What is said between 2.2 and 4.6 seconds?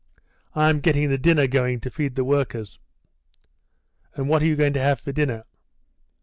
workers." "And what are you